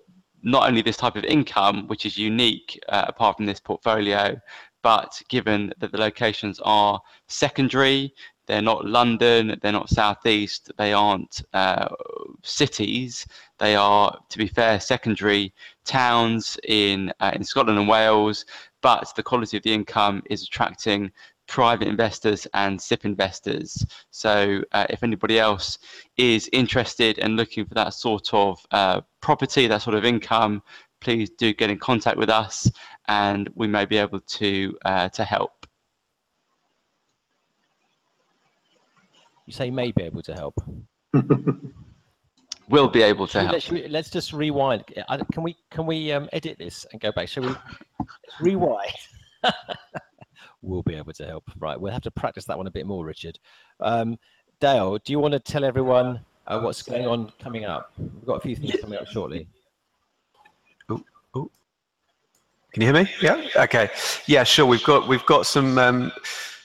[0.43, 4.41] not only this type of income, which is unique uh, apart from this portfolio,
[4.83, 8.15] but given that the locations are secondary,
[8.49, 11.89] they're not London, they're not Southeast, they aren't uh,
[12.43, 13.27] cities.
[13.59, 15.53] They are, to be fair, secondary
[15.85, 18.47] towns in uh, in Scotland and Wales.
[18.81, 21.13] But the quality of the income is attracting
[21.47, 23.85] private investors and SIPP investors.
[24.11, 25.79] So uh, if anybody else
[26.17, 30.63] is interested and looking for that sort of uh, property, that sort of income,
[31.01, 32.71] please do get in contact with us,
[33.09, 35.67] and we may be able to uh, to help.
[39.49, 40.55] You say may be able to help.
[42.71, 43.53] We'll be able to we- help.
[43.55, 44.85] let's, let's just rewind.
[45.09, 47.27] I- Can we can we um, edit this and go back?
[47.27, 47.55] Shall we
[48.43, 48.93] rewind?
[50.63, 51.45] we'll be able to help.
[51.59, 53.39] Right, we'll have to practice that one a bit more, Richard.
[53.81, 54.19] Um,
[54.61, 57.91] Dale, do you want to tell everyone uh, what's going on coming up?
[57.97, 59.49] We've got a few things coming up shortly.
[60.91, 63.11] Can you hear me?
[63.23, 63.47] Yeah.
[63.65, 63.89] Okay.
[64.27, 64.67] Yeah, sure.
[64.67, 66.13] We've got we've got some um,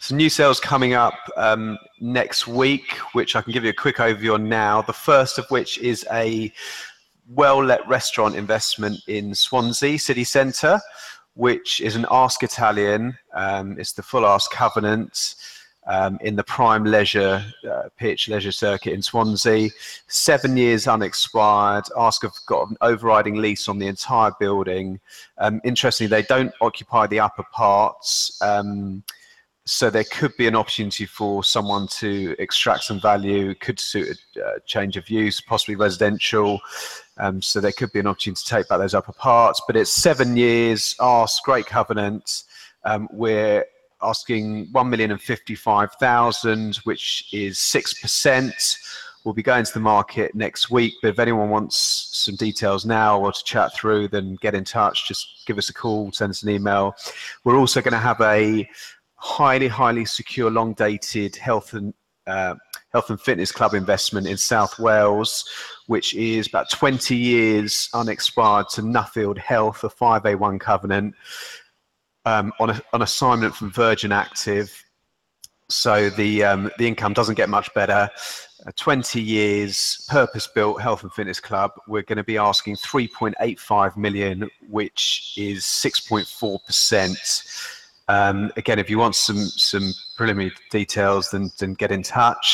[0.03, 3.97] some new sales coming up um, next week, which I can give you a quick
[3.97, 4.81] overview on now.
[4.81, 6.51] The first of which is a
[7.29, 10.81] well-let restaurant investment in Swansea city centre,
[11.35, 13.17] which is an Ask Italian.
[13.33, 15.35] Um, it's the full Ask Covenant.
[15.85, 19.69] Um, in the prime leisure uh, pitch leisure circuit in Swansea,
[20.07, 21.83] seven years unexpired.
[21.97, 25.01] Ask have got an overriding lease on the entire building.
[25.39, 29.03] Um, interestingly, they don't occupy the upper parts, um,
[29.65, 33.55] so there could be an opportunity for someone to extract some value.
[33.55, 36.59] Could suit a change of use, possibly residential.
[37.17, 39.61] Um, so there could be an opportunity to take back those upper parts.
[39.65, 40.95] But it's seven years.
[40.99, 42.43] Ask great covenant.
[42.83, 43.65] Um, we're
[44.01, 48.77] asking one million and fifty-five thousand, which is six percent.
[49.23, 53.21] We'll be going to the market next week, but if anyone wants some details now
[53.21, 55.07] or to chat through, then get in touch.
[55.07, 56.93] Just give us a call, send us an email.
[57.45, 58.67] We're also going to have a
[59.23, 61.93] highly, highly secure, long-dated health and
[62.27, 62.55] uh,
[62.91, 65.49] health and fitness club investment in South Wales,
[65.87, 71.15] which is about 20 years unexpired to Nuffield Health, a 5A1 covenant
[72.25, 74.83] um, on, a, on assignment from Virgin Active.
[75.69, 78.09] So the um, the income doesn't get much better.
[78.65, 81.71] Uh, 20 years, purpose-built health and fitness club.
[81.87, 87.82] We're going to be asking 3.85 million, which is 6.4 percent.
[88.13, 92.49] Um, again, if you want some some preliminary details, then then get in touch.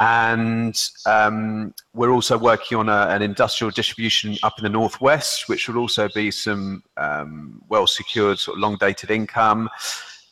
[0.00, 5.68] And um, we're also working on a, an industrial distribution up in the northwest, which
[5.68, 9.68] will also be some um, well secured, sort of long dated income.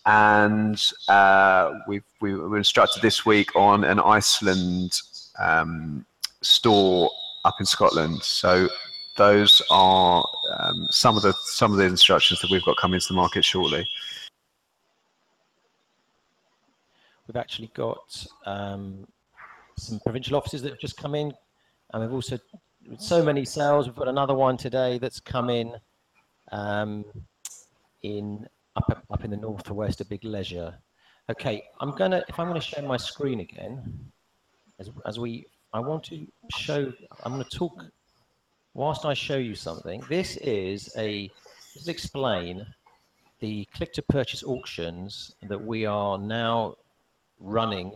[0.05, 5.01] And uh, we've, we were instructed this week on an Iceland
[5.39, 6.07] um,
[6.43, 7.11] store
[7.45, 8.23] up in Scotland.
[8.23, 8.69] So
[9.17, 10.25] those are
[10.59, 13.45] um, some of the some of the instructions that we've got coming to the market
[13.45, 13.85] shortly.
[17.27, 19.07] We've actually got um,
[19.77, 21.33] some provincial offices that have just come in,
[21.93, 22.39] and we've also
[22.89, 23.87] with so many sales.
[23.87, 25.75] We've got another one today that's come in
[26.53, 27.05] um,
[28.03, 28.47] in
[28.77, 30.75] up up in the northwest, a big leisure.
[31.31, 34.13] Okay, I'm gonna if I'm gonna share my screen again,
[34.79, 36.93] as as we I want to show.
[37.25, 37.85] I'm gonna talk
[38.75, 40.05] whilst I show you something.
[40.09, 41.31] This is a
[41.75, 42.65] is explain
[43.41, 46.77] the click to purchase auctions that we are now
[47.39, 47.93] running.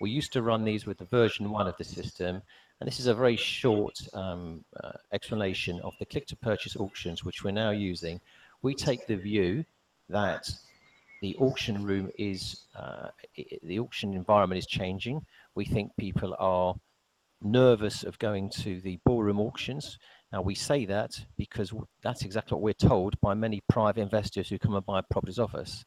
[0.00, 2.42] We used to run these with the version one of the system,
[2.80, 7.24] and this is a very short um, uh, explanation of the click to purchase auctions,
[7.24, 8.20] which we're now using.
[8.62, 9.64] We take the view
[10.08, 10.50] that
[11.22, 13.08] the auction room is, uh,
[13.62, 15.24] the auction environment is changing.
[15.54, 16.74] We think people are
[17.42, 19.98] nervous of going to the ballroom auctions.
[20.32, 21.72] Now we say that because
[22.02, 25.54] that's exactly what we're told by many private investors who come and buy properties off
[25.54, 25.84] us.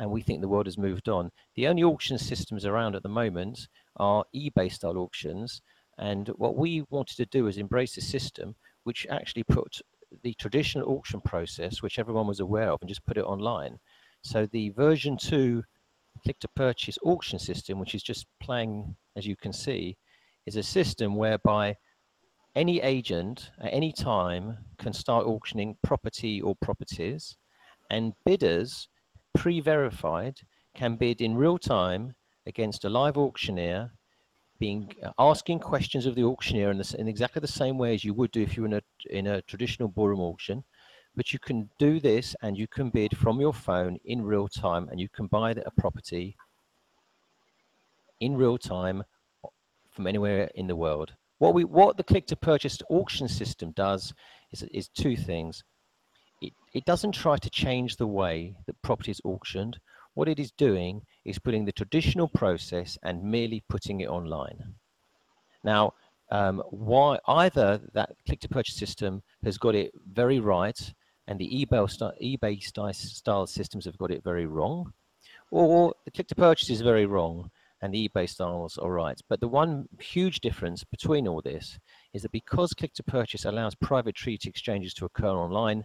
[0.00, 1.30] And we think the world has moved on.
[1.56, 5.60] The only auction systems around at the moment are eBay style auctions.
[5.98, 9.82] And what we wanted to do is embrace a system which actually put
[10.22, 13.78] the traditional auction process, which everyone was aware of, and just put it online.
[14.22, 15.64] So the version two
[16.24, 19.98] click to purchase auction system, which is just playing, as you can see,
[20.46, 21.76] is a system whereby
[22.56, 27.36] any agent at any time can start auctioning property or properties
[27.90, 28.88] and bidders
[29.34, 30.40] pre-verified
[30.74, 32.14] can bid in real time
[32.46, 33.92] against a live auctioneer
[34.58, 38.04] being uh, asking questions of the auctioneer in, the, in, exactly the same way as
[38.04, 40.62] you would do if you were in a, in a traditional ballroom auction.
[41.16, 44.88] But you can do this and you can bid from your phone in real time
[44.90, 46.36] and you can buy a property
[48.20, 49.02] in real time
[49.90, 51.14] from anywhere in the world.
[51.38, 54.12] What we what the click to purchase auction system does
[54.52, 55.64] is, is two things
[56.72, 59.78] it, doesn't try to change the way that property is auctioned
[60.14, 64.74] what it is doing is putting the traditional process and merely putting it online.
[65.62, 65.94] Now,
[66.30, 70.92] um, why either that click to purchase system has got it very right
[71.26, 71.88] and the eBay,
[72.22, 74.92] eBay style systems have got it very wrong,
[75.50, 77.50] or the click to purchase is very wrong
[77.82, 79.20] and the eBay styles are right.
[79.28, 81.78] But the one huge difference between all this
[82.12, 85.84] is that because click to purchase allows private treaty exchanges to occur online,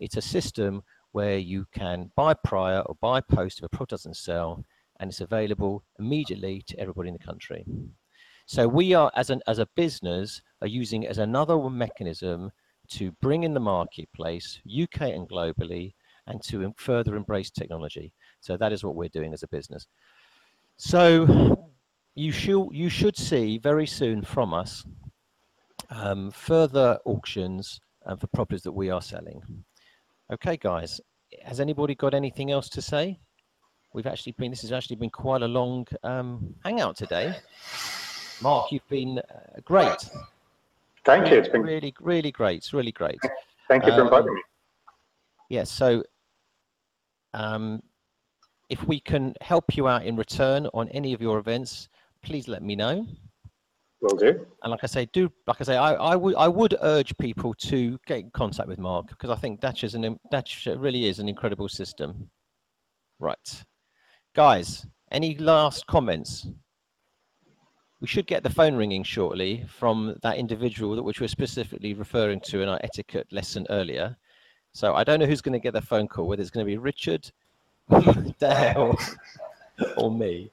[0.00, 0.82] it's a system
[1.12, 4.64] where you can buy prior or buy post if a product doesn't sell
[5.00, 7.64] and it's available immediately to everybody in the country.
[8.46, 12.52] So we are, as, an, as a business, are using it as another mechanism
[12.90, 15.94] to bring in the marketplace, UK and globally,
[16.26, 18.12] and to further embrace technology.
[18.40, 19.86] So that is what we're doing as a business.
[20.76, 21.56] So
[22.14, 24.84] you should, you should see very soon from us
[25.90, 29.42] um, further auctions uh, for properties that we are selling.
[30.32, 31.00] Okay, guys,
[31.44, 33.20] has anybody got anything else to say?
[33.94, 37.32] We've actually been, this has actually been quite a long um, hangout today.
[38.42, 40.10] Mark, you've been uh, great.
[41.04, 41.38] Thank you.
[41.38, 42.56] It's been really, really great.
[42.56, 43.20] It's really great.
[43.68, 44.42] Thank you for um, inviting me.
[45.48, 45.80] Yes.
[45.80, 46.04] Yeah, so,
[47.32, 47.80] um,
[48.68, 51.88] if we can help you out in return on any of your events,
[52.22, 53.06] please let me know.
[54.18, 54.46] Do.
[54.62, 57.54] And like I say, do like I say, I, I would I would urge people
[57.54, 61.18] to get in contact with Mark because I think Datscha is an Datscha really is
[61.18, 62.30] an incredible system.
[63.18, 63.64] Right,
[64.34, 64.86] guys.
[65.10, 66.46] Any last comments?
[68.00, 72.40] We should get the phone ringing shortly from that individual that which we're specifically referring
[72.40, 74.16] to in our etiquette lesson earlier.
[74.72, 76.70] So I don't know who's going to get the phone call, whether it's going to
[76.70, 77.30] be Richard,
[78.38, 78.98] Dale,
[79.96, 80.50] or me.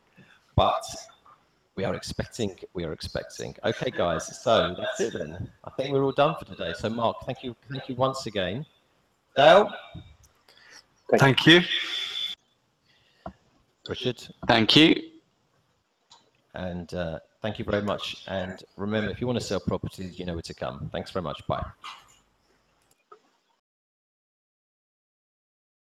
[0.55, 0.85] But
[1.75, 3.55] we are expecting, we are expecting.
[3.63, 5.49] Okay, guys, so that's it then.
[5.63, 6.73] I think we're all done for today.
[6.77, 8.65] So, Mark, thank you, thank you once again.
[9.35, 9.73] Dale?
[11.17, 11.61] Thank you.
[13.89, 14.27] Richard?
[14.47, 15.01] Thank you.
[16.53, 18.23] And uh, thank you very much.
[18.27, 20.89] And remember, if you want to sell properties, you know where to come.
[20.91, 21.45] Thanks very much.
[21.47, 21.65] Bye.